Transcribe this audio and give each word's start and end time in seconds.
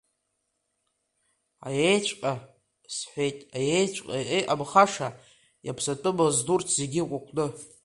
Аиеиҵәҟьа,– 1.67 2.33
сҳәеит, 2.95 3.37
аиеиҵәҟьа, 3.57 4.17
иҟамхаша, 4.39 5.09
икаԥсатәымыз 5.67 6.37
урҭ 6.53 6.67
зегьы 6.77 7.01
кәыкәны. 7.09 7.45